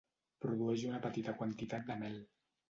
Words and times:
Produeix 0.45 0.85
una 0.91 1.01
petita 1.03 1.35
quantitat 1.43 1.87
de 1.93 1.99
mel. 2.01 2.19